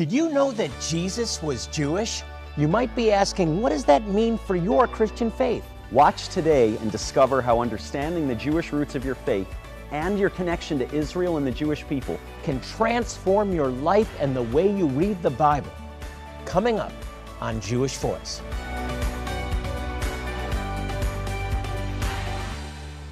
[0.00, 2.22] Did you know that Jesus was Jewish?
[2.56, 5.62] You might be asking, what does that mean for your Christian faith?
[5.90, 9.46] Watch today and discover how understanding the Jewish roots of your faith
[9.90, 14.44] and your connection to Israel and the Jewish people Can transform your life and the
[14.44, 15.70] way you read the Bible.
[16.46, 16.94] Coming up
[17.42, 18.40] on Jewish Voice.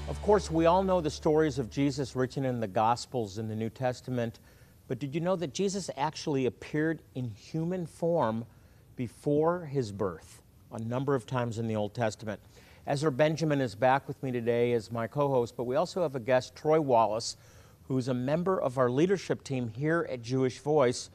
[0.09, 3.57] Of course, we all know the stories of Jesus written in the Gospels in the
[3.57, 4.39] New Testament,
[4.89, 8.45] but did you know that Jesus actually appeared in human form
[8.97, 10.43] before his birth
[10.73, 12.41] a number of times in the Old Testament?
[12.87, 16.17] Ezra Benjamin is back with me today as my co host, but we also have
[16.17, 17.37] a guest, Troy Wallace,
[17.87, 21.11] who's a member of our leadership team here at Jewish Voice.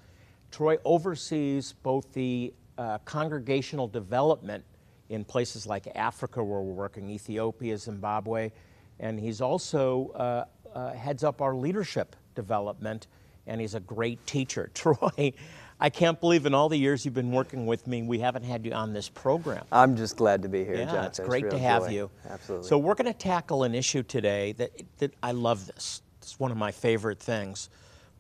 [0.51, 4.63] Troy oversees both the uh, congregational development
[5.09, 8.51] in places like Africa, where we're working, Ethiopia, Zimbabwe,
[8.99, 10.45] and he's also uh,
[10.77, 13.07] uh, heads up our leadership development,
[13.47, 14.69] and he's a great teacher.
[14.73, 15.33] Troy,
[15.79, 18.65] I can't believe in all the years you've been working with me, we haven't had
[18.65, 19.65] you on this program.
[19.71, 21.05] I'm just glad to be here, Yeah, John.
[21.05, 22.09] it's great to have you.
[22.29, 22.67] Absolutely.
[22.67, 26.01] So we're going to tackle an issue today that, that I love this.
[26.21, 27.69] It's one of my favorite things.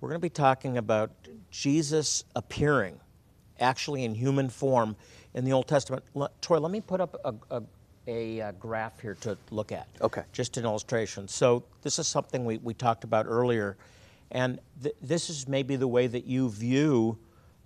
[0.01, 1.11] We're going to be talking about
[1.49, 2.99] Jesus appearing,
[3.61, 4.97] actually in human form,
[5.33, 6.03] in the Old Testament.
[6.41, 7.63] Troy, let me put up a, a,
[8.07, 9.87] a, uh, graph here to look at.
[10.01, 10.23] Okay.
[10.33, 11.29] Just an illustration.
[11.29, 13.77] So this is something we, we talked about earlier,
[14.33, 17.17] and th- this is maybe the way that you view.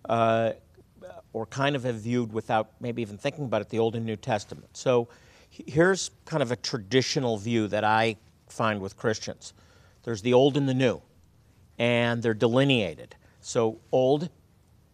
[0.08, 0.54] Uh,
[1.34, 4.16] or kind of have viewed without maybe even thinking about it, the Old and New
[4.16, 4.76] Testament.
[4.76, 5.08] So
[5.50, 8.18] here's kind of a traditional view that I
[8.50, 9.54] find with Christians
[10.04, 11.02] there's the Old and the New,
[11.78, 13.16] and they're delineated.
[13.42, 14.30] So, Old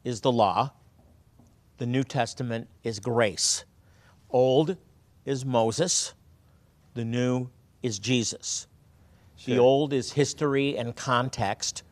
[0.03, 0.71] is the law,
[1.77, 3.63] the New Testament is grace.
[4.31, 4.75] Old
[5.23, 6.13] is Moses,
[6.95, 7.49] the New
[7.83, 8.65] is Jesus.
[9.45, 11.83] The Old is history and context,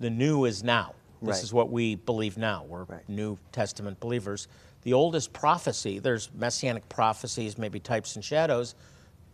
[0.00, 0.94] the New is now.
[1.20, 1.44] This Right.
[1.44, 2.64] is what we believe now.
[2.68, 3.08] We're Right.
[3.08, 4.46] New Testament believers.
[4.82, 5.98] The Old is prophecy.
[5.98, 8.76] There's messianic prophecies, maybe types and shadows.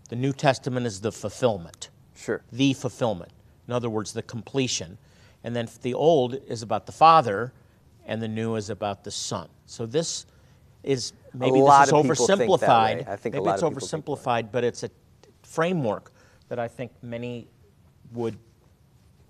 [0.08, 2.42] The New Testament is the fulfillment, Sure.
[2.50, 3.32] the fulfillment.
[3.68, 4.96] In other words, the completion.
[5.42, 7.52] And then the Old is about the Father,
[8.06, 9.48] and the New is about the Son.
[9.66, 10.24] So this
[10.82, 13.04] is maybe lot this is of people think that way.
[13.04, 13.08] oversimplified.
[13.08, 14.90] I think a maybe it's of people think oversimplified, but it's a
[15.42, 16.12] framework
[16.54, 17.48] that I think many
[18.12, 18.38] would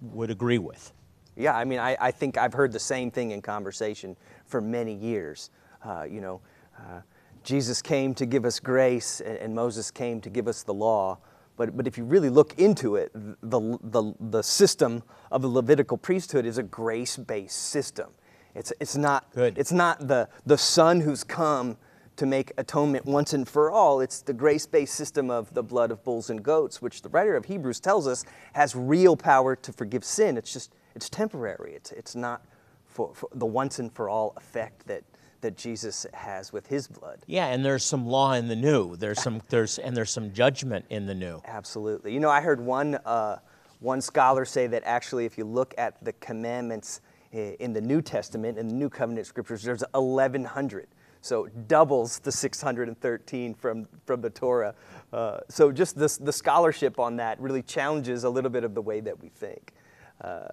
[0.03, 0.93] would agree with.
[1.37, 4.15] Yeah, I mean, I, I think I've heard the same thing in conversation
[4.45, 5.49] for many years.
[5.83, 6.43] Uh, you know,
[6.79, 7.01] uh,
[7.43, 11.17] Jesus came to give us grace, and, and Moses came to give us the law.
[11.57, 15.97] But, but if you really look into it, the, the, the system of the Levitical
[15.97, 18.11] priesthood is a grace based system.
[18.55, 19.56] It's, it's, not, Good.
[19.56, 21.79] it's not the, the Son who's come
[22.17, 24.01] to make atonement once and for all.
[24.01, 27.37] It's the grace based system of the blood of bulls and goats, which the writer
[27.37, 30.37] of Hebrews tells us has real power to forgive sin.
[30.37, 31.75] It's just, it's temporary.
[31.75, 32.43] It's, it's not
[32.87, 35.03] for, for the once and for all effect that,
[35.41, 37.19] that Jesus has with his blood.
[37.27, 38.97] Yeah, and there's some law in the new.
[38.97, 41.43] There's some there's and there's some judgment in the new.
[41.47, 42.13] Absolutely.
[42.13, 43.39] You know, I heard one, uh,
[43.81, 47.01] one scholar say that actually, if you look at the commandments
[47.33, 50.87] in the New Testament, in the New Covenant scriptures, there's 1,100.
[51.25, 54.75] So doubles the 613 from, from the Torah.
[55.11, 58.83] Uh, so just this, the scholarship on that really challenges a little bit of the
[58.83, 59.73] way that we think.
[60.21, 60.49] Uh,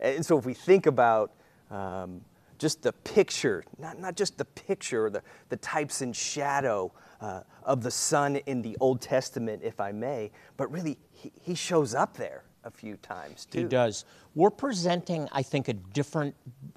[0.00, 1.32] and so if we think about
[1.70, 2.22] um,
[2.56, 5.20] just the picture, not, not just the picture, the,
[5.50, 10.30] the types and shadow uh, of the Son in the Old Testament, if I may,
[10.56, 13.58] but really he, he shows up there a few times too.
[13.58, 14.06] He does.
[14.34, 16.34] We're presenting, I think, a different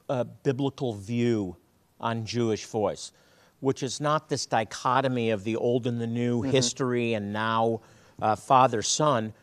[0.09, 1.56] uh, biblical view
[2.02, 3.14] on Jewish voice,
[3.59, 6.51] which is not this dichotomy of the old and the new, Mm-hmm.
[6.51, 7.81] history and now,
[8.22, 9.34] uh, father son,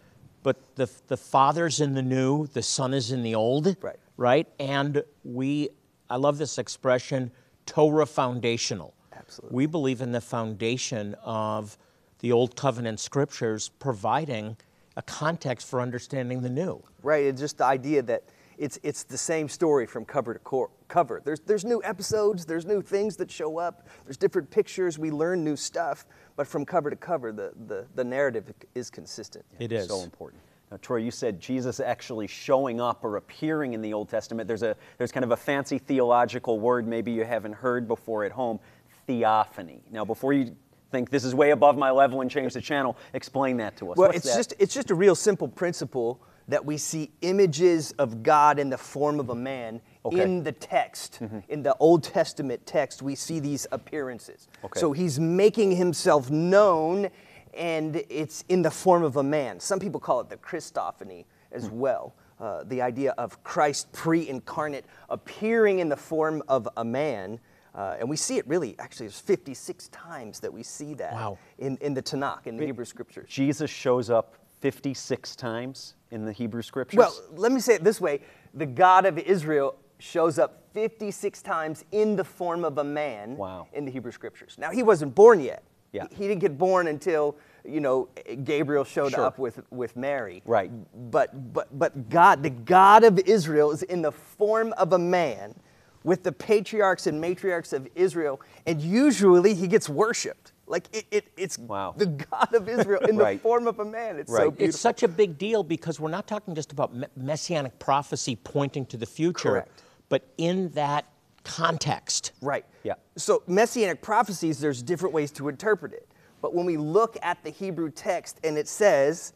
[0.43, 3.97] but the the father's in the new, the son is in the old, Right.
[4.17, 5.71] Right, and we,
[6.09, 7.33] I love this expression,
[7.67, 8.95] Torah foundational.
[9.13, 9.57] Absolutely.
[9.57, 11.77] We believe in the foundation of
[12.21, 14.57] the Old Covenant scriptures providing
[14.97, 16.83] a context for understanding the new.
[17.03, 18.23] Right, it's just the idea that
[18.59, 21.21] it's, it's the same story from cover to cor- cover.
[21.25, 25.45] There's, there's new episodes, there's new things that show up, there's different pictures, we learn
[25.45, 26.07] new stuff,
[26.37, 29.45] but from cover to cover, the, the, the narrative is consistent.
[29.59, 29.89] It is.
[29.89, 30.43] So important.
[30.71, 34.49] Now, Troy, you said Jesus actually showing up or appearing in the Old Testament.
[34.49, 38.33] There's a there's kind of a fancy theological word maybe you haven't heard before at
[38.33, 38.59] home,
[39.07, 39.83] theophany.
[39.93, 40.57] Now, before you
[40.91, 43.99] think this is way above my level and change the channel, explain that to us.
[43.99, 44.37] Well, What's it's that?
[44.37, 48.79] just it's just a real simple principle that we see images of God in the
[48.79, 50.23] form of a man Okay.
[50.23, 51.21] in the text.
[51.49, 54.49] In the Old Testament text, we see these appearances.
[54.63, 54.79] Okay.
[54.79, 57.09] So he's making himself known,
[57.55, 59.59] and it's in the form of a man.
[59.61, 62.15] Some people call it the Christophany as well.
[62.41, 67.39] uh, the idea of Christ pre incarnate appearing in the form of a man.
[67.75, 71.39] Uh, and we see it really, actually, there's 56 times that we see that Wow.
[71.59, 73.29] in, in the Tanakh, in the Hebrew scriptures.
[73.31, 76.97] Jesus shows up 56 times in the Hebrew scriptures.
[76.97, 78.21] Well, let me say it this way
[78.55, 83.67] the God of Israel shows up 56 times in the form of a man Wow.
[83.73, 84.57] in the Hebrew scriptures.
[84.59, 85.63] Now, he wasn't born yet.
[85.93, 86.07] Yeah.
[86.11, 88.09] He didn't get born until, you know,
[88.43, 89.25] Gabriel showed Sure.
[89.25, 90.43] up with, with Mary.
[90.45, 90.71] Right.
[91.11, 95.55] But, but, but God, the God of Israel, is in the form of a man
[96.03, 100.53] with the patriarchs and matriarchs of Israel, and usually he gets worshiped.
[100.67, 101.95] Like it, it, it's Wow.
[101.97, 104.19] the God of Israel in the form of a man.
[104.19, 104.45] It's so Right.
[104.45, 104.65] beautiful.
[104.69, 108.87] It's such a big deal because we're not talking just about me- messianic prophecy pointing
[108.87, 109.83] to the future, Correct.
[110.09, 111.05] but in that
[111.45, 112.33] context.
[112.41, 112.65] Right.
[112.83, 112.95] Yeah.
[113.17, 116.09] So messianic prophecies, there's different ways to interpret it.
[116.41, 119.33] But when we look at the Hebrew text and it says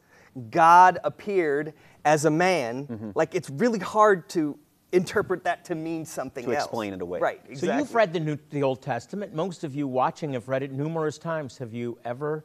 [0.50, 3.10] God appeared as a man, Mm-hmm.
[3.14, 4.58] like it's really hard to
[4.92, 6.64] interpret that to mean something To else.
[6.64, 7.20] explain it away.
[7.20, 7.40] Right.
[7.58, 9.34] So you've read the, New, the Old Testament.
[9.34, 11.58] Most of you watching have read it numerous times.
[11.58, 12.44] Have you ever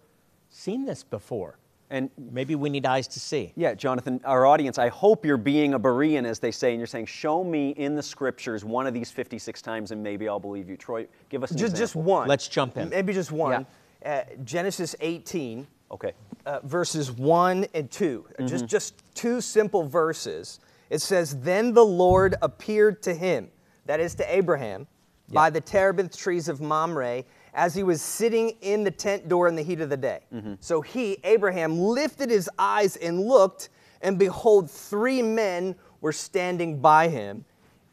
[0.50, 1.58] seen this before?
[1.90, 3.54] And Maybe we need eyes to see.
[3.56, 6.88] yeah, Jonathan, our audience, I hope you're being a Berean, as they say, and you're
[6.88, 10.68] saying, show me in the scriptures one of these 56 times and maybe I'll believe
[10.70, 10.76] you.
[10.76, 12.28] Troy, give us an just, just one.
[12.28, 12.90] Let's jump in.
[12.90, 13.66] Maybe just one.
[14.04, 15.68] Uh, Genesis 18.
[15.92, 16.14] Okay.
[16.48, 18.26] uh, verses 1 and 2.
[18.40, 18.48] Mm-hmm.
[18.48, 20.60] Just, just two simple verses.
[20.94, 23.50] It says, Then the Lord appeared to him,
[23.88, 24.86] that is to Abraham,
[25.30, 27.24] by the terebinth trees of Mamre,
[27.56, 30.20] as he was sitting in the tent door in the heat of the day.
[30.32, 30.54] Mm-hmm.
[30.60, 33.70] So he, Abraham, lifted his eyes and looked,
[34.04, 37.44] and behold, three men were standing by him.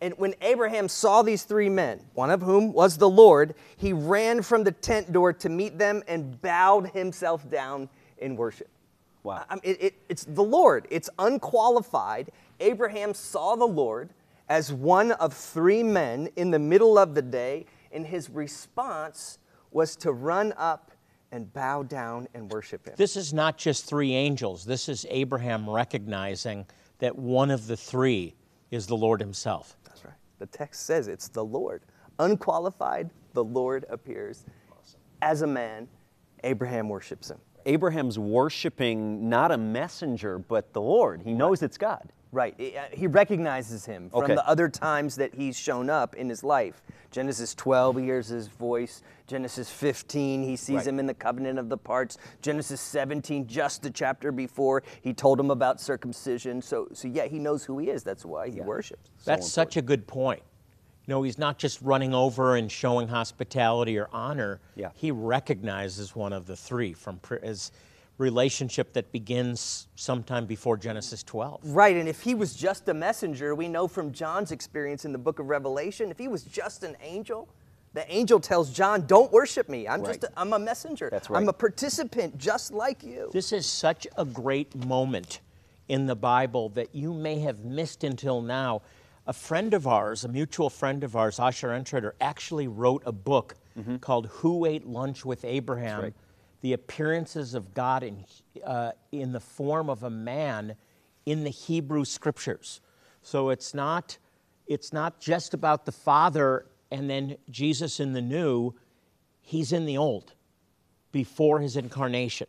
[0.03, 4.43] And when Abraham saw these three men, one of whom was the Lord, he ran
[4.43, 7.89] from the tent door to meet them and bowed himself down
[8.19, 8.69] in worship.
[9.23, 9.45] Wow.
[9.49, 12.31] I mean, it, it- it's the Lord, it's unqualified.
[12.61, 14.11] Abraham saw the Lord
[14.49, 19.39] as one of three men in the middle of the day, and his response
[19.71, 20.91] was to run up
[21.33, 22.95] and bow down and worship him.
[22.97, 24.65] This is not just three angels.
[24.65, 26.67] This is Abraham recognizing
[26.99, 28.35] that one of the three
[28.71, 29.77] is the Lord himself.
[29.85, 30.15] That's right.
[30.39, 31.83] The text says it's the Lord.
[32.19, 34.45] Unqualified, the Lord appears
[35.23, 35.89] as a man.
[36.43, 37.39] Abraham worships him.
[37.67, 41.23] Abraham's worshiping not a messenger, but the Lord.
[41.23, 42.11] He knows it's God.
[42.33, 42.55] Right.
[42.57, 44.35] He- uh, recognizes him from Okay.
[44.37, 46.83] the other times that he's shown up in his life.
[47.11, 49.03] Genesis 12, he hears his voice.
[49.27, 50.87] Genesis 15, he sees Right.
[50.87, 52.19] him in the covenant of the parts.
[52.41, 56.63] Genesis 17, just the chapter before, he told him about circumcision.
[56.63, 58.05] So, so yeah, he knows who he is.
[58.05, 59.11] That's why he worships.
[59.25, 60.43] That's such a good point.
[61.07, 64.61] You know, he's not just running over and showing hospitality or honor.
[64.77, 64.91] Yeah.
[64.95, 67.73] He recognizes one of the three from pre- his
[68.21, 71.61] relationship that begins sometime before Genesis 12.
[71.65, 75.19] Right, and if he was just a messenger, we know from John's experience in the
[75.19, 77.49] book of Revelation, if he was just an angel,
[77.95, 79.89] the angel tells John, "Don't worship me.
[79.89, 80.33] I'm just Right.
[80.37, 81.09] a, I'm a messenger.
[81.11, 81.41] That's right.
[81.41, 85.41] I'm a participant just like you." This is such a great moment
[85.89, 88.83] in the Bible that you may have missed until now.
[89.27, 93.55] A friend of ours, a mutual friend of ours, Asher Intrater, actually wrote a book
[94.03, 95.97] called Who Ate Lunch with Abraham?
[95.97, 96.03] Mm-hmm.
[96.05, 96.15] right.
[96.61, 98.25] The appearances of God in,
[98.65, 100.77] uh, in the form of a man
[101.27, 102.81] in the Hebrew scriptures.
[103.23, 104.19] So it's not,
[104.67, 108.75] it's not just about the Father and then Jesus in the new,
[109.41, 110.35] he's in the old
[111.13, 112.47] before his incarnation.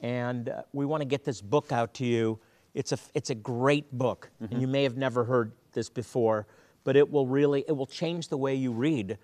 [0.00, 2.38] And uh, we want to get this book out to you.
[2.74, 6.46] It's a, it's a great book, and you may have never heard this before,
[6.84, 9.18] but it will really, it will change the way you read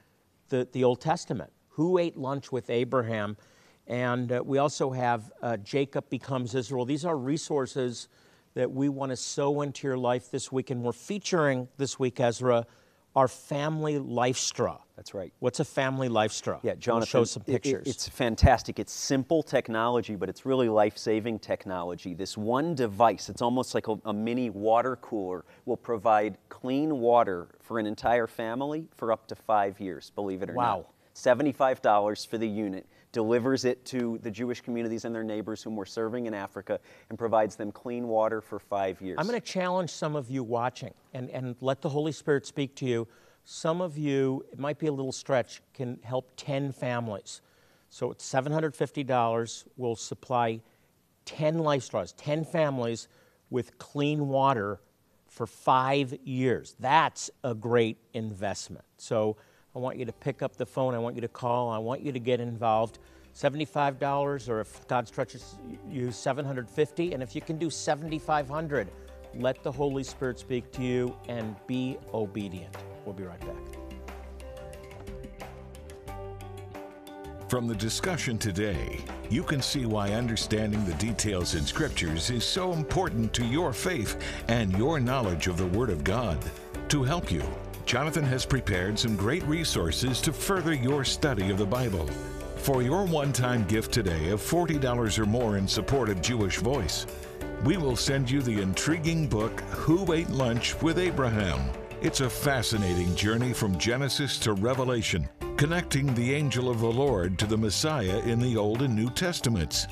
[0.48, 1.52] the, the Old Testament.
[1.70, 3.36] Who ate lunch with Abraham?
[3.86, 6.84] And uh, we also have uh, Jacob becomes Israel.
[6.84, 8.08] These are resources
[8.54, 12.18] that we want to sow into your life this week, and we're featuring this week,
[12.20, 12.66] Ezra,
[13.14, 14.78] our family life straw.
[14.96, 15.32] That's right.
[15.40, 16.58] What's a family life straw?
[16.62, 17.86] Yeah, We'll show some it- it- pictures.
[17.86, 18.78] it's fantastic.
[18.78, 22.14] It's simple technology, but it's really life-saving technology.
[22.14, 27.48] This one device, it's almost like a, a mini water cooler, will provide clean water
[27.60, 30.10] for an entire family for up to five years.
[30.14, 30.76] Believe it or Wow.
[30.76, 30.86] not.
[31.12, 32.86] Seventy-five dollars for the unit.
[33.12, 37.18] Delivers it to the Jewish communities and their neighbors whom we're serving in Africa, and
[37.18, 39.16] provides them clean water for five years.
[39.18, 42.74] I'm going to challenge some of you watching and, and let the Holy Spirit speak
[42.76, 43.08] to you.
[43.44, 47.40] Some of you, it might be a little stretch, can help 10 families.
[47.88, 49.64] So it's $750.
[49.76, 50.60] We'll supply
[51.26, 53.08] 10 life straws, 10 families
[53.50, 54.80] with clean water
[55.28, 56.74] for five years.
[56.80, 58.84] That's a great investment.
[58.96, 59.36] So
[59.76, 60.94] I want you to pick up the phone.
[60.94, 61.68] I want you to call.
[61.70, 62.98] I want you to get involved.
[63.34, 65.56] $75, or if God stretches
[65.90, 68.88] you, 750 And if you can do 7500
[69.38, 72.74] let the Holy Spirit speak to you, and be obedient.
[73.04, 73.76] We'll be right back.
[77.48, 82.72] From the discussion today, you can see why understanding the details in Scriptures is so
[82.72, 86.38] important to your faith and your knowledge of the Word of God.
[86.88, 87.42] To help you,
[87.86, 92.04] Jonathan has prepared some great resources to further your study of the Bible.
[92.56, 97.06] For your one time gift today of $40 or more in support of Jewish Voice,
[97.64, 101.70] we will send you the intriguing book, Who Ate Lunch with Abraham?
[102.02, 107.46] It's a fascinating journey from Genesis to Revelation connecting the angel of the Lord to
[107.46, 109.86] the Messiah in the Old and New Testaments.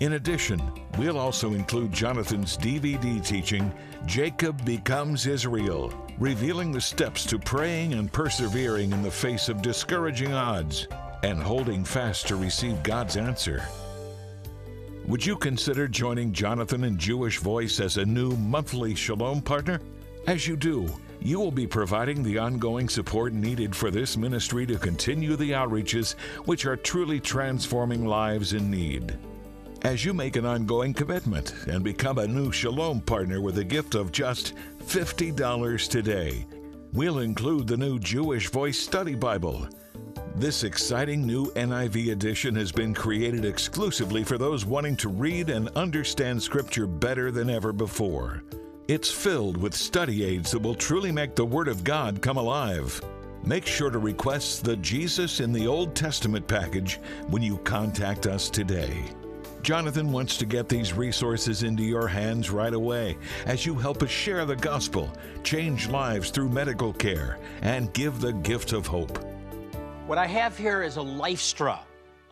[0.00, 0.62] In addition,
[0.96, 3.72] we'll also include Jonathan's DVD teaching,
[4.06, 10.32] Jacob Becomes Israel, revealing the steps to praying and persevering in the face of discouraging
[10.32, 10.86] odds
[11.24, 13.64] and holding fast to receive God's answer.
[15.08, 19.80] Would you consider joining Jonathan and Jewish Voice as a new monthly Shalom partner?
[20.28, 20.86] As you do,
[21.20, 26.14] you will be providing the ongoing support needed for this ministry to continue the outreaches
[26.44, 29.18] which are truly transforming lives in need.
[29.82, 33.94] As you make an ongoing commitment and become a new Shalom partner with a gift
[33.94, 34.54] of just
[34.84, 36.44] $50 today,
[36.92, 39.68] we'll include the new Jewish Voice Study Bible.
[40.34, 45.68] This exciting new NIV edition has been created exclusively for those wanting to read and
[45.76, 48.42] understand Scripture better than ever before.
[48.88, 53.00] It's filled with study aids that will truly make the Word of God come alive.
[53.44, 58.50] Make sure to request the Jesus in the Old Testament package when you contact us
[58.50, 59.04] today.
[59.62, 64.10] Jonathan wants to get these resources into your hands right away as you help us
[64.10, 65.12] share the gospel,
[65.42, 69.18] change lives through medical care, and give the gift of hope.
[70.06, 71.80] What I have here is a LifeStraw,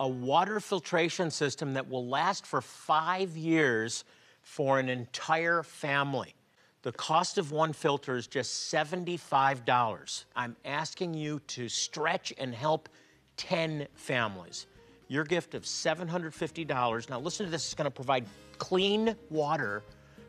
[0.01, 4.05] a water filtration system that will last for five years
[4.41, 6.35] for an entire family.
[6.83, 10.25] The cost of one filter is just $75.
[10.37, 12.89] I'm asking you to stretch and help
[13.37, 14.67] 10 families.
[15.09, 17.11] Your gift of $750.
[17.11, 18.27] Now, listen to this, it's going to provide
[18.59, 19.83] clean water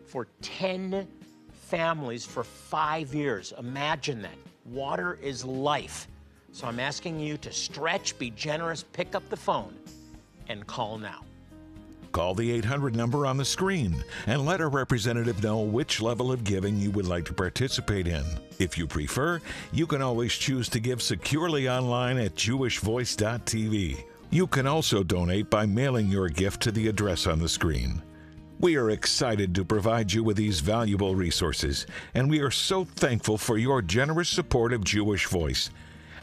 [0.06, 1.08] for 10
[1.52, 3.54] families for five years.
[3.58, 4.38] Imagine that.
[4.66, 6.08] Water is life.
[6.52, 9.76] So I'm asking you to stretch, be generous, pick up the phone,
[10.48, 11.24] and call now.
[12.12, 16.44] Call the 800 number on the screen and let a representative know which level of
[16.44, 18.24] giving you would like to participate in.
[18.60, 19.42] If you prefer,
[19.72, 24.04] you can always choose to give securely online at jewishvoice.tv.
[24.30, 28.04] You can also donate by mailing your gift to the address on the screen.
[28.60, 33.38] We are excited to provide you with these valuable resources, and we are so thankful
[33.38, 35.70] for your generous support of Jewish Voice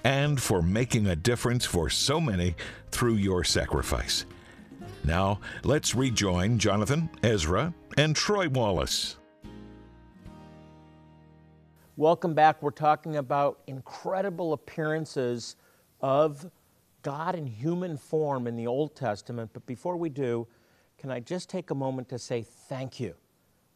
[0.05, 2.57] and for making a difference for so many
[2.91, 4.27] through your sacrifice.
[5.03, 9.17] Now, let's rejoin Jonathan, Ezra, and Troy Wallace.
[11.97, 12.63] Welcome back.
[12.63, 15.57] We're talking about incredible appearances
[16.01, 16.51] of
[17.05, 19.51] God in human form in the Old Testament.
[19.53, 20.49] But before we do,
[20.99, 23.15] can I just take a moment to say thank you?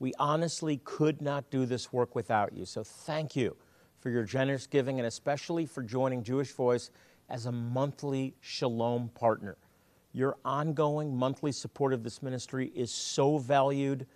[0.00, 2.64] We honestly could not do this work without you.
[2.64, 3.56] So thank you
[4.00, 6.90] for your generous giving and especially for joining Jewish Voice
[7.28, 9.58] as a monthly Shalom partner.
[10.12, 14.06] Your ongoing monthly support of this ministry is so valued.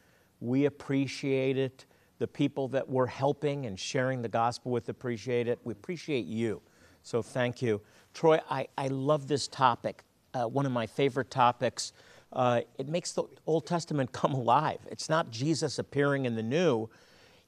[0.41, 1.85] We appreciate it.
[2.19, 5.59] The people that we're helping and sharing the gospel with appreciate it.
[5.65, 6.63] We appreciate you.
[7.03, 7.83] So thank you.
[8.15, 10.05] Troy, I, I love this topic.
[10.35, 11.93] Uh, one of my favorite topics.
[12.33, 14.79] Uh, it makes the Old Testament come alive.
[14.91, 16.89] It's not Jesus appearing in the new,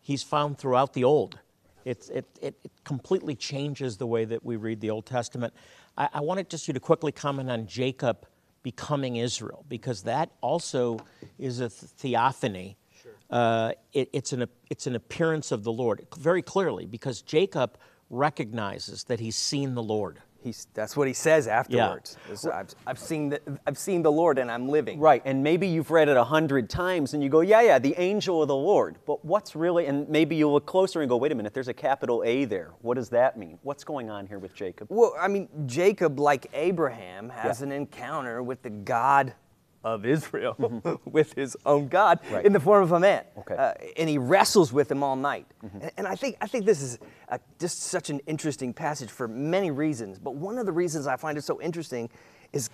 [0.01, 1.39] he's found throughout the Old.
[1.85, 5.53] It's, it, it, it completely changes the way that we read the Old Testament.
[5.97, 8.27] I, I wanted just you to quickly comment on Jacob
[8.63, 10.99] becoming Israel, because that also
[11.39, 12.77] is a theophany.
[13.03, 13.13] Sure.
[13.31, 17.77] Uh, it, it's, an, it's an appearance of the Lord, very clearly, because Jacob
[18.09, 20.21] recognizes that he's seen the Lord.
[20.45, 22.19] He's, that's what he says afterwards.
[22.29, 22.51] Yeah.
[22.51, 25.01] I've, I've, seen the, I've seen the Lord and I'm living.
[25.01, 27.99] Right, and maybe you've read it a hundred times and you go, yeah, yeah, the
[27.99, 28.99] angel of the Lord.
[29.07, 31.75] But what's really, and maybe you look closer and go, wait a minute, there's a
[31.75, 32.73] capital A there.
[32.83, 33.59] What does that mean?
[33.63, 34.89] What's going on here with Jacob?
[34.91, 37.67] Well, I mean, Jacob, like Abraham, has yeah.
[37.69, 39.33] an encounter with the God
[39.85, 40.95] of Israel mm-hmm.
[41.11, 42.45] with his own God right.
[42.45, 43.23] in the form of a man.
[43.39, 43.55] Okay.
[43.55, 45.47] Uh, and he wrestles with him all night.
[45.65, 45.81] Mm-hmm.
[45.83, 46.99] And, and, I, think, I think this is
[47.29, 50.19] a, just such an interesting passage for many reasons.
[50.19, 52.09] But one of the reasons I find it so interesting
[52.53, 52.71] is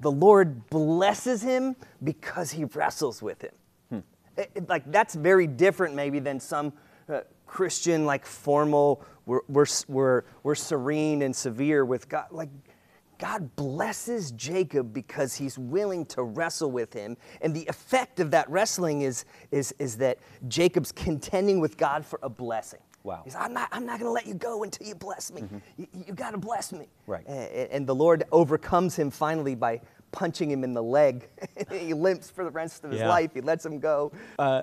[0.00, 3.54] the Lord blesses him because he wrestles with him.
[3.88, 3.98] Hmm.
[4.36, 6.74] It, it, like that's very different maybe than some
[7.08, 12.26] uh, Christian like formal, we're, we're, we're, we're serene and severe with God.
[12.30, 12.50] Like
[13.18, 17.16] God blesses Jacob because he's willing to wrestle with him.
[17.40, 20.18] And the effect of that wrestling is, is, is that
[20.48, 22.80] Jacob's contending with God for a blessing.
[23.02, 23.20] Wow.
[23.24, 25.42] He's, I'm not, I'm not going to let you go until you bless me.
[25.42, 25.58] Mm-hmm.
[25.76, 26.86] You, you got to bless me.
[27.06, 27.24] Right.
[27.28, 29.80] A- And, the Lord overcomes him finally by
[30.10, 31.28] punching him in the leg.
[31.72, 33.08] he limps for the rest of his Yeah.
[33.08, 33.32] life.
[33.34, 34.10] He lets him go.
[34.38, 34.62] Uh,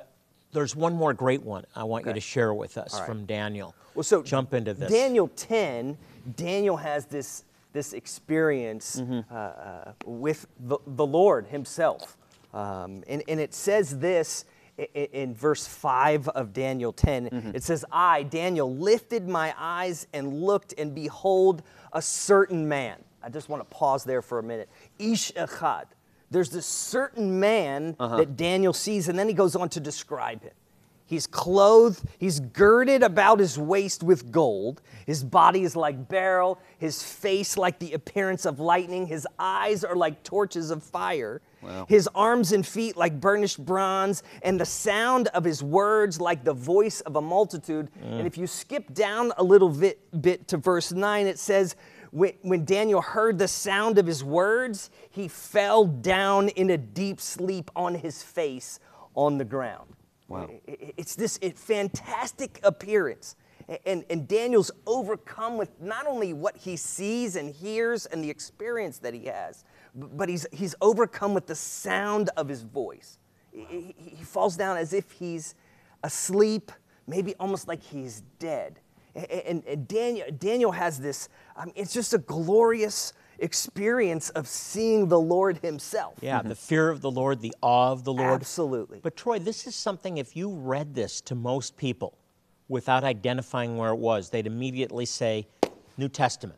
[0.53, 3.05] there's one more great one I want you to share with us right.
[3.05, 3.75] from Daniel.
[3.93, 4.91] Well, so jump into this.
[4.91, 5.97] Daniel 10,
[6.35, 7.43] Daniel has this,
[7.73, 9.33] this experience Mm-hmm.
[9.33, 12.17] uh, uh, with the, the Lord himself.
[12.53, 14.45] Um, and, and it says this
[14.77, 17.29] in, in verse 5 of Daniel 10.
[17.29, 17.55] Mm-hmm.
[17.55, 21.63] It says, I, Daniel, lifted my eyes and looked, and behold,
[21.93, 22.97] a certain man.
[23.23, 24.69] I just want to pause there for a minute.
[24.99, 25.85] Ish Echad.
[26.29, 28.17] There's this certain man Uh-huh.
[28.17, 30.53] that Daniel sees, and then he goes on to describe him.
[31.11, 34.81] He's clothed, he's girded about his waist with gold.
[35.05, 39.97] His body is like beryl, his face like the appearance of lightning, his eyes are
[39.97, 41.41] like torches of fire.
[41.61, 41.85] Wow.
[41.89, 46.53] His arms and feet like burnished bronze, and the sound of his words like the
[46.53, 47.89] voice of a multitude.
[48.01, 51.75] And if you skip down a little bit, bit to verse 9, it says,
[52.11, 57.19] when, when Daniel heard the sound of his words, he fell down in a deep
[57.19, 58.79] sleep on his face
[59.13, 59.93] on the ground.
[60.31, 60.49] Wow.
[60.65, 63.35] It's this fantastic appearance.
[63.85, 68.97] And, and Daniel's overcome with not only what he sees and hears and the experience
[68.99, 69.63] that he has,
[69.95, 73.19] but he's, he's overcome with the sound of his voice.
[73.51, 75.55] He, he- he falls down as if he's
[76.03, 76.71] asleep,
[77.07, 78.79] maybe almost like he's dead.
[79.13, 85.07] And, and Daniel, Daniel has this, I mean, it's just a glorious experience of seeing
[85.07, 86.15] the Lord himself.
[86.21, 88.41] Yeah, the fear of the Lord, the awe of the Lord.
[88.41, 88.99] Absolutely.
[89.01, 92.17] But Troy, this is something, if you read this to most people
[92.69, 95.47] without identifying where it was, they'd immediately say
[95.97, 96.57] New Testament,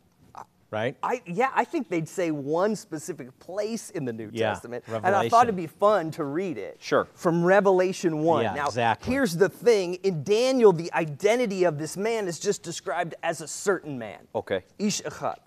[0.69, 0.95] right?
[1.01, 4.83] I, yeah, I think they'd say one specific place in the New Yeah, Testament.
[4.87, 6.77] And I thought it'd be fun to read it.
[6.79, 7.07] Sure.
[7.15, 8.43] From Revelation 1.
[8.43, 9.11] Yeah, now, exactly.
[9.11, 13.47] here's the thing in Daniel, the identity of this man is just described as a
[13.47, 14.19] certain man.
[14.35, 14.63] Okay.
[14.77, 15.37] Ish Echad.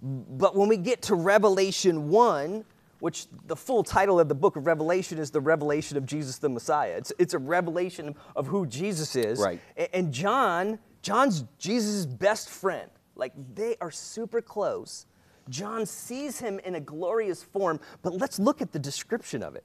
[0.00, 2.64] But when we get to Revelation 1,
[3.00, 6.48] which the full title of the book of Revelation is the revelation of Jesus the
[6.48, 6.94] Messiah.
[6.96, 9.38] It's, it's a revelation of who Jesus is.
[9.38, 9.60] Right.
[9.92, 12.90] And John, John's Jesus' best friend.
[13.14, 15.06] Like they are super close.
[15.48, 19.64] John sees him in a glorious form, but let's look at the description of it.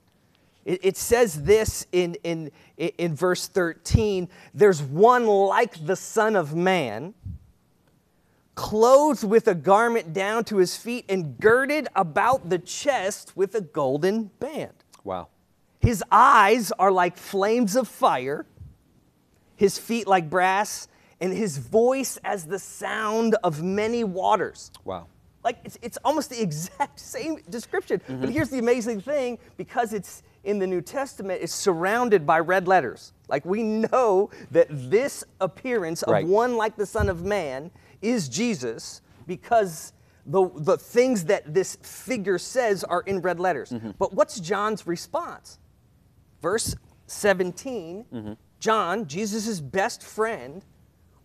[0.66, 6.56] It, it says this in, in, in verse 13 there's one like the Son of
[6.56, 7.14] Man,
[8.56, 13.62] clothed with a garment down to his feet, and girded about the chest with a
[13.62, 14.74] golden band.
[15.04, 15.28] Wow.
[15.80, 18.46] His eyes are like flames of fire,
[19.56, 20.88] his feet like brass,
[21.20, 24.72] and his voice as the sound of many waters.
[24.84, 25.08] Wow.
[25.44, 28.02] Like it's, it's almost the exact same description.
[28.08, 28.32] But mm-hmm.
[28.32, 33.14] here's the amazing thing because it's in the New Testament, it's surrounded by red letters.
[33.28, 36.28] Like we know that this appearance of Right.
[36.28, 37.72] one like the Son of Man
[38.04, 39.94] is Jesus because
[40.26, 43.72] the, the things that this figure says are in red letters.
[43.72, 43.92] Mm-hmm.
[43.98, 45.60] But what's John's response?
[46.42, 46.76] Verse
[47.08, 48.34] 17 mm-hmm.
[48.60, 50.64] John, Jesus' best friend,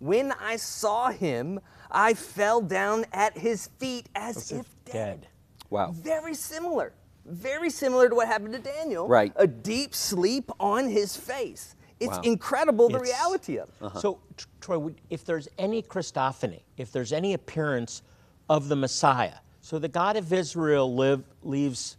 [0.01, 4.93] when I saw him, I fell down at his feet as, if dead.
[4.93, 5.27] Dead.
[5.71, 5.93] Wow.
[5.93, 6.93] Very similar.
[7.25, 9.07] Very similar to what happened to Daniel.
[9.07, 9.33] Right.
[9.37, 11.77] A deep sleep on his face.
[12.01, 12.21] It's Wow.
[12.23, 13.75] incredible the It's- reality of it.
[13.83, 13.99] Uh-huh.
[14.01, 14.19] So,
[14.61, 18.03] Troy, if there's any Christophany, if there's any appearance
[18.49, 21.97] of the Messiah, so the God of Israel live, leaves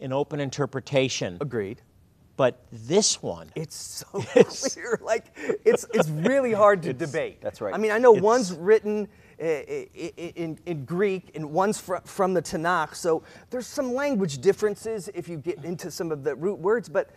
[0.00, 1.80] an open interpretation, Agreed.
[2.36, 4.06] but this one, It's so
[4.72, 4.98] clear.
[5.02, 5.26] Like
[5.64, 7.40] it's it's really hard to debate.
[7.40, 7.72] That's right.
[7.74, 9.06] I mean, I know It's- one's written
[9.40, 13.92] uh, i- i- in, in Greek and one's fr- from the Tanakh, so there's some
[13.94, 17.10] language differences if you get into some of the root words, but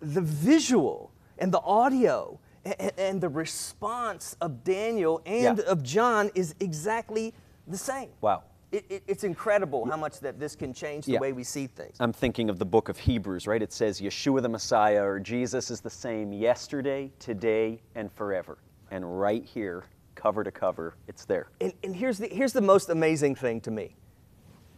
[0.00, 5.64] the visual and the audio and, and the response of Daniel and Yeah.
[5.64, 7.34] of John is exactly
[7.66, 8.10] the same.
[8.20, 8.44] Wow.
[8.70, 11.18] It, it, it's incredible how much that this can change the Yeah.
[11.20, 11.96] way we see things.
[12.00, 13.62] I'm thinking of the book of Hebrews, right?
[13.62, 18.58] It says Yeshua the Messiah or Jesus is the same yesterday, today, and forever.
[18.90, 21.48] And right here, cover to cover, it's there.
[21.60, 23.96] And, and here's, the, here's the most amazing thing to me.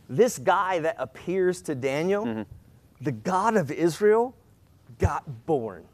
[0.08, 2.42] This guy that appears to Daniel, mm-hmm.
[3.00, 4.34] the God of Israel,
[4.98, 5.84] got born.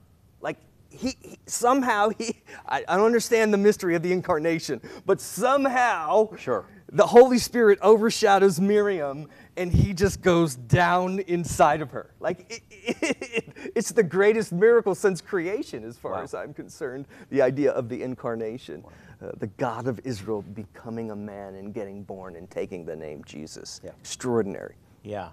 [0.41, 0.59] Like,
[0.91, 6.35] he, he- somehow, he, I, I don't understand the mystery of the incarnation, but somehow,
[6.37, 6.65] Sure.
[6.91, 12.11] the Holy Spirit overshadows Miriam and he just goes down inside of her.
[12.19, 16.23] Like, it, it, it's the greatest miracle since creation, as far Wow.
[16.23, 17.07] as I'm concerned.
[17.31, 18.83] The idea of the incarnation,
[19.23, 23.23] uh, the God of Israel becoming a man and getting born and taking the name
[23.25, 23.81] Jesus.
[23.85, 23.91] Yeah.
[24.01, 24.75] Extraordinary.
[25.03, 25.31] Yeah.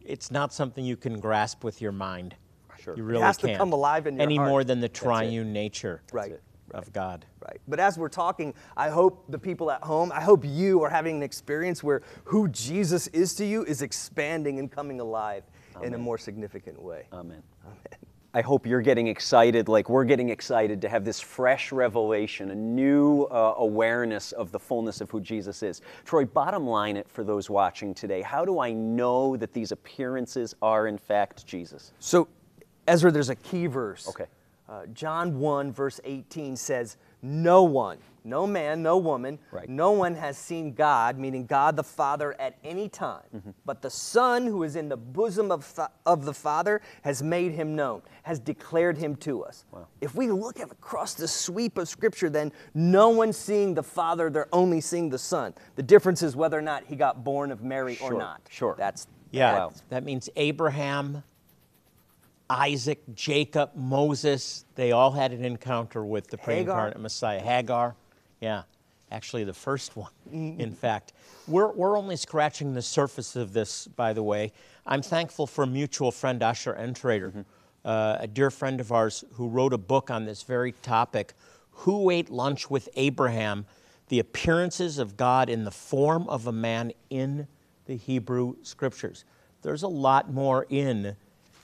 [0.00, 2.34] It's not something you can grasp with your mind.
[2.80, 2.96] Sure.
[2.96, 3.58] You It really has to can't.
[3.58, 4.48] come alive in your Any heart.
[4.48, 6.32] more than the That's triune nature Right.
[6.32, 6.42] it.
[6.72, 7.26] of God.
[7.44, 7.60] Right.
[7.66, 11.16] But as we're talking, I hope the people at home, I hope you are having
[11.16, 15.42] an experience where who Jesus is to you is expanding and coming alive
[15.82, 17.06] in a more significant way.
[17.12, 17.42] Amen.
[18.32, 22.54] I hope you're getting excited, like we're getting excited to have this fresh revelation, a
[22.54, 25.80] new uh, awareness of the fullness of who Jesus is.
[26.04, 28.22] Troy, bottom line it for those watching today.
[28.22, 31.92] How do I know that these appearances are in fact Jesus?
[31.98, 32.28] So,
[32.90, 34.08] Ezra, there's a key verse.
[34.08, 34.26] Okay.
[34.68, 39.68] Uh, John 1, verse 18 says, No one, no man, no woman, Right.
[39.68, 43.24] no one has seen God, meaning God the Father, at any time.
[43.34, 43.50] Mm-hmm.
[43.64, 47.50] But the Son, who is in the bosom of, fa- of the Father, has made
[47.50, 49.64] him known, has declared him to us.
[49.72, 49.88] Wow.
[50.00, 54.30] If we look at across the sweep of Scripture, then no one's seeing the Father,
[54.30, 55.52] they're only seeing the Son.
[55.74, 58.40] The difference is whether or not he got born of Mary or not.
[58.48, 58.76] sure.
[58.78, 59.72] That's Yeah, Wow.
[59.88, 61.24] that means Abraham,
[62.50, 67.40] Isaac, Jacob, Moses, they all had an encounter with the pre incarnate Messiah.
[67.40, 67.94] Hagar,
[68.40, 68.64] yeah,
[69.12, 71.12] actually the first one, in fact.
[71.46, 74.52] We're, we're only scratching the surface of this, by the way.
[74.84, 77.44] I'm thankful for a mutual friend, Asher Intrater,
[77.84, 81.34] uh, a dear friend of ours who wrote a book on this very topic
[81.70, 83.64] Who Ate Lunch with Abraham?
[84.08, 87.46] The Appearances of God in the Form of a Man in
[87.86, 89.24] the Hebrew Scriptures.
[89.62, 91.14] There's a lot more in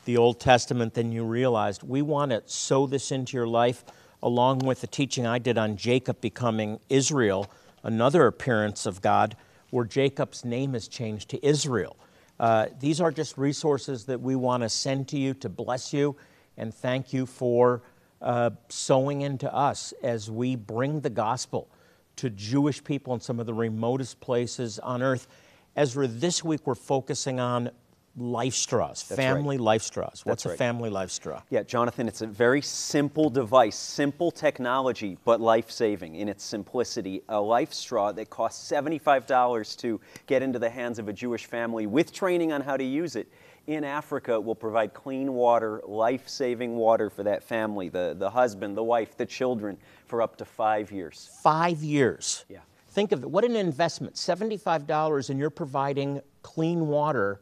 [0.07, 1.83] the Old Testament than you realized.
[1.83, 3.85] We want to sow this into your life
[4.23, 7.51] along with the teaching I did on Jacob becoming Israel,
[7.83, 9.37] another appearance of God
[9.71, 11.97] where Jacob's name is changed to Israel.
[12.39, 16.17] Uh, these are just resources that we want to send to you to bless you
[16.57, 17.83] and thank you for
[18.23, 21.69] uh, sowing into us as we bring the gospel
[22.17, 25.27] to Jewish people in some of the remotest places on earth.
[25.75, 27.71] Ezra, this week we're focusing on
[28.17, 29.17] life straws, right.
[29.17, 30.23] family life straws.
[30.25, 30.59] What's That's a right.
[30.59, 31.43] family life straw?
[31.51, 37.23] Yeah, Jonathan, it's a very simple device, simple technology, but life saving in its simplicity.
[37.29, 41.87] A life straw that costs $75 to get into the hands of a Jewish family
[41.87, 43.29] with training on how to use it.
[43.67, 48.77] In Africa, will provide clean water, life saving water for that family, the, the husband,
[48.77, 49.77] the wife, the children,
[50.07, 51.37] for up to five years.
[51.43, 52.45] Five years.
[52.49, 52.61] Yeah.
[52.91, 53.31] Think of it.
[53.31, 54.15] What an investment.
[54.15, 57.41] $75 and you're providing clean water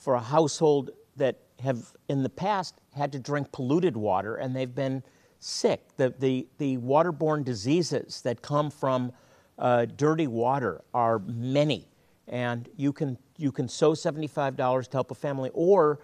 [0.00, 4.74] for a household that have in the past had to drink polluted water and they've
[4.74, 5.02] been
[5.38, 5.96] sick.
[5.96, 9.12] The, the, the waterborne diseases that come from
[9.58, 11.86] uh, dirty water are many.
[12.26, 16.00] And you can, you can sow $75 to help a family, or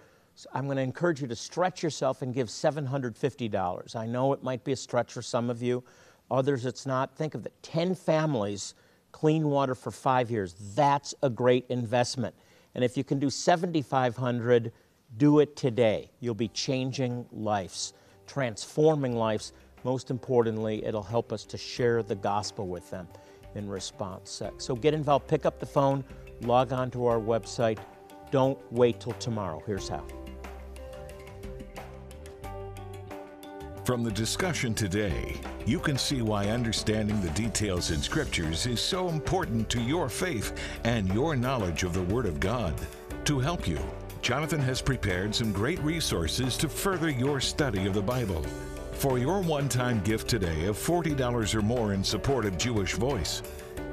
[0.53, 3.95] I'm going to encourage you to stretch yourself and give $750.
[3.95, 5.83] I know it might be a stretch for some of you,
[6.29, 7.15] others it's not.
[7.15, 8.75] Think of it 10 families,
[9.11, 10.53] clean water for five years.
[10.75, 12.35] That's a great investment.
[12.77, 14.71] And if you can do 7,500,
[15.17, 16.11] do it today.
[16.19, 17.93] You'll be changing lives,
[18.27, 19.51] transforming lives.
[19.83, 23.07] Most importantly, it'll help us to share the gospel with them
[23.55, 24.41] in response.
[24.59, 26.05] So get involved, pick up the phone,
[26.41, 27.79] log on to our website.
[28.29, 29.61] Don't wait till tomorrow.
[29.65, 30.05] Here's how.
[33.87, 39.07] From the discussion today, you can see why understanding the details in scriptures is so
[39.07, 40.51] important to your faith
[40.83, 42.73] and your knowledge of the Word of God.
[43.23, 43.79] To help you,
[44.21, 48.43] Jonathan has prepared some great resources to further your study of the Bible.
[48.91, 53.41] For your one time gift today of $40 or more in support of Jewish Voice,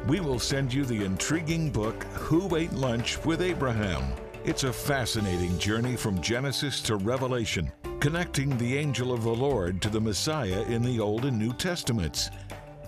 [0.09, 4.12] we will send you the intriguing book, Who Ate Lunch with Abraham?
[4.44, 7.70] It's a fascinating journey from Genesis to Revelation,
[8.05, 12.29] connecting the angel of the Lord to the Messiah in the Old and New Testaments.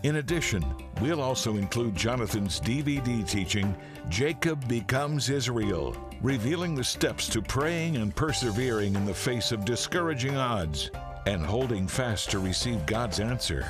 [0.02, 0.62] In addition,
[1.00, 3.74] we'll also include Jonathan's DVD teaching,
[4.10, 10.36] Jacob Becomes Israel, revealing the steps to praying and persevering in the face of discouraging
[10.36, 10.90] odds
[11.24, 13.66] and holding fast to receive God's answer.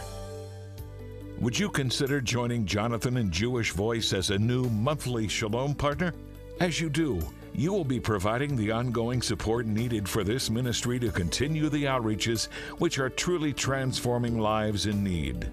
[1.39, 6.13] Would you consider joining Jonathan and Jewish Voice as a new monthly Shalom partner?
[6.59, 7.21] As you do,
[7.57, 12.49] you will be providing the ongoing support needed for this ministry to continue the outreaches
[12.77, 15.51] which are truly transforming lives in need.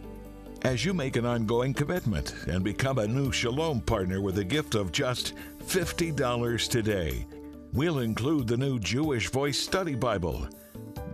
[0.64, 4.76] As you make an ongoing commitment and become a new Shalom partner with a gift
[4.76, 5.34] of just
[5.66, 7.26] $50 today,
[7.72, 10.48] we'll include the new Jewish Voice Study Bible.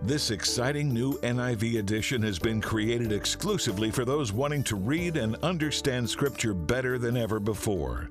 [0.02, 5.36] This exciting new NIV edition has been created exclusively for those wanting to read and
[5.42, 8.10] understand Scripture better than ever before.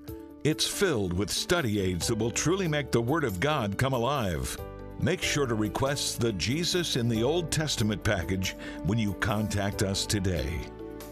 [0.50, 4.58] It's filled with study aids that will truly make the Word of God come alive.
[5.00, 10.08] Make sure to request the Jesus in the Old Testament package when you contact us
[10.08, 10.60] today.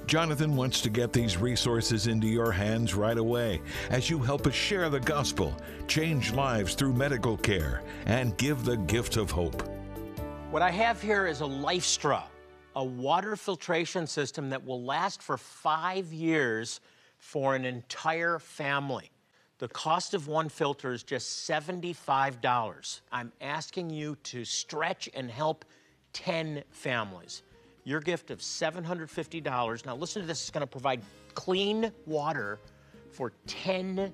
[0.08, 4.56] Jonathan wants to get these resources into your hands right away as you help us
[4.56, 5.56] share the gospel,
[5.88, 9.62] change lives through medical care, and give the gift of hope.
[10.50, 12.24] What I have here is a life straw,
[12.76, 16.80] a water filtration system that will last for five years
[17.20, 19.12] for an entire family.
[19.60, 23.02] The cost of one filter is just $75.
[23.12, 25.66] I'm asking you to stretch and help
[26.14, 27.42] 10 families.
[27.84, 29.86] Your gift of $750.
[29.86, 31.02] Now, listen to this, it's going to provide
[31.34, 32.60] clean water
[33.12, 34.14] for 10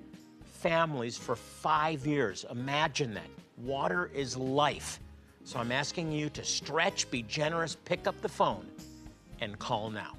[0.60, 2.46] families for five years.
[2.50, 3.28] Imagine that.
[3.58, 4.98] Water is life.
[5.44, 8.66] So I'm asking you to stretch, be generous, pick up the phone,
[9.40, 10.14] and call now.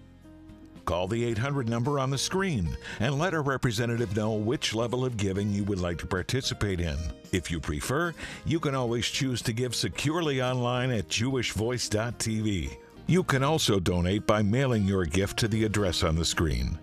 [0.86, 5.18] Call the 800 number on the screen and let a representative know which level of
[5.18, 6.96] giving you would like to participate in.
[7.32, 8.14] If you prefer,
[8.46, 12.78] you can always choose to give securely online at jewishvoice.tv.
[13.08, 16.78] You can also donate by mailing your gift to the address on the screen.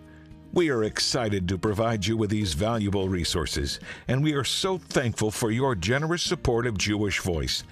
[0.52, 5.30] We are excited to provide you with these valuable resources, and we are so thankful
[5.30, 7.62] for your generous support of Jewish Voice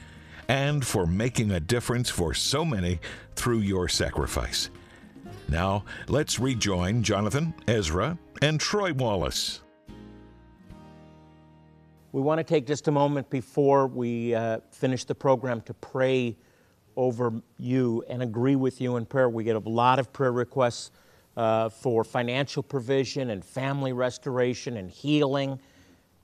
[0.48, 3.00] and for making a difference for so many
[3.36, 4.70] through your sacrifice.
[5.50, 9.62] Now, let's rejoin Jonathan, Ezra, and Troy Wallace.
[12.12, 16.36] We want to take just a moment before we uh, finish the program to pray
[16.94, 19.28] over you and agree with you in prayer.
[19.28, 20.92] We get a lot of prayer requests
[21.36, 25.58] uh, for financial provision and family restoration and healing.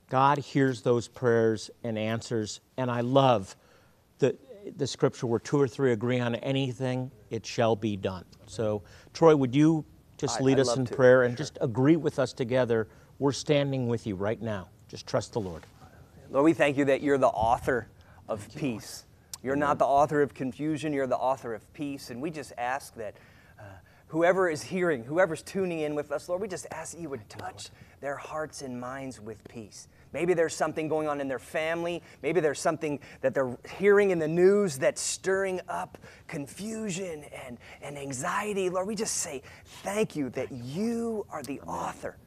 [0.09, 3.57] God hears those prayers and answers, and I love
[4.19, 4.37] the,
[4.75, 8.25] the scripture where two or three agree on anything, it shall be done.
[8.45, 9.85] So, Troy, would you
[10.17, 10.95] just I- lead I'd us in to.
[10.95, 12.87] prayer and just agree with us together?
[13.19, 14.69] We're standing with you right now.
[14.87, 15.65] Just trust the Lord.
[16.29, 17.87] Lord, we thank you that you're the author
[18.27, 19.05] of peace.
[19.43, 22.09] You're not the author of confusion, you're the author of peace.
[22.09, 23.15] And we just ask that
[23.59, 23.63] uh,
[24.07, 27.27] whoever is hearing, whoever's tuning in with us, Lord, we just ask that you would
[27.29, 27.69] touch
[28.01, 29.87] their hearts and minds with peace.
[30.17, 32.01] Maybe there's something going on in their family.
[32.23, 37.99] Maybe there's something that they're hearing in the news that's stirring up confusion and, and
[37.99, 38.67] anxiety.
[38.71, 39.43] Lord, we just say
[39.83, 42.17] thank you that you are the author.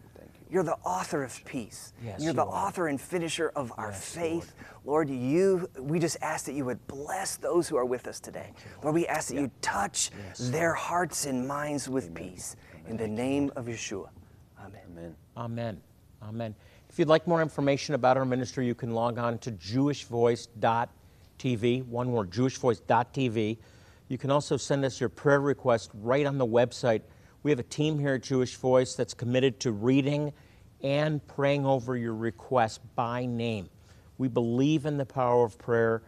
[0.49, 1.93] You're the author of peace.
[2.05, 4.55] Yes, You're the you author and finisher of our faith.
[4.85, 5.11] Lord.
[5.11, 8.53] you we just ask that you would bless those who are with us today.
[8.85, 12.55] Lord, we ask that you touch their hearts and minds with peace.
[12.87, 14.11] In the name of Yeshua.
[14.61, 14.81] Amen.
[14.93, 15.17] Amen.
[15.37, 15.81] Amen.
[16.23, 16.55] Amen.
[16.91, 22.11] If you'd like more information about our ministry, you can log on to jewishvoice.tv, one
[22.11, 23.59] word, jewishvoice.tv.
[24.09, 27.03] You can also send us your prayer request right on the website.
[27.45, 30.33] We have a team here at Jewish Voice that's committed to reading
[30.83, 33.71] and praying over your request by name.
[34.19, 36.03] We believe in the power of prayer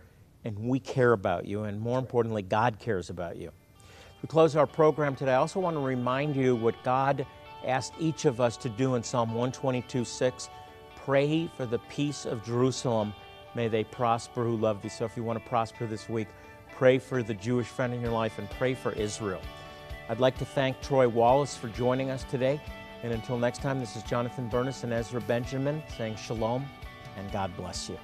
[0.45, 3.53] and we care about you, and more importantly, God cares about you.
[4.21, 5.31] We close our program today.
[5.31, 7.25] I also want to remind you what God
[7.64, 10.51] asked each of us to do in Psalm 122 6.
[11.04, 13.12] Pray for the peace of Jerusalem.
[13.54, 14.88] May they prosper who love thee.
[14.88, 16.28] So if you want to prosper this week,
[16.76, 19.40] pray for the Jewish friend in your life and pray for Israel.
[20.08, 22.60] I'd like to thank Troy Wallace for joining us today.
[23.02, 26.64] And until next time, this is Jonathan Bernis and Ezra Benjamin saying shalom
[27.16, 27.98] and God bless you.